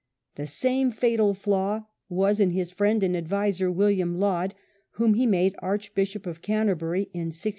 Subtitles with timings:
[0.33, 4.55] The iBhe fatal flaw was in his friend and adviser, William Laud,
[4.93, 7.49] whom he made Archbishop of Canterbury in 1633.